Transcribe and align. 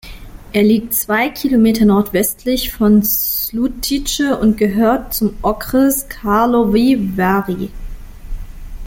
Er 0.51 0.63
liegt 0.63 0.95
zwei 0.95 1.29
Kilometer 1.29 1.85
nordwestlich 1.85 2.71
von 2.71 3.03
Žlutice 3.03 4.35
und 4.41 4.57
gehört 4.57 5.13
zum 5.13 5.37
Okres 5.43 6.09
Karlovy 6.09 7.15
Vary. 7.15 7.69